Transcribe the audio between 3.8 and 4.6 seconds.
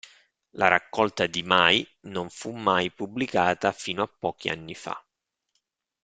a pochi